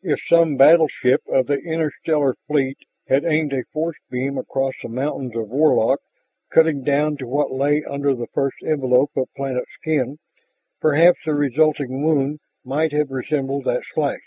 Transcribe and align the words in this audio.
If 0.00 0.22
some 0.26 0.56
battleship 0.56 1.20
of 1.28 1.48
the 1.48 1.58
interstellar 1.58 2.34
fleet 2.46 2.78
had 3.08 3.26
aimed 3.26 3.52
a 3.52 3.64
force 3.64 3.98
beam 4.08 4.38
across 4.38 4.72
the 4.82 4.88
mountains 4.88 5.36
of 5.36 5.50
Warlock, 5.50 6.00
cutting 6.48 6.82
down 6.82 7.18
to 7.18 7.26
what 7.26 7.52
lay 7.52 7.84
under 7.84 8.14
the 8.14 8.26
first 8.28 8.62
envelope 8.64 9.10
of 9.18 9.28
planet 9.36 9.66
skin, 9.78 10.18
perhaps 10.80 11.18
the 11.26 11.34
resulting 11.34 12.02
wound 12.02 12.40
might 12.64 12.92
have 12.92 13.10
resembled 13.10 13.66
that 13.66 13.82
slash. 13.84 14.24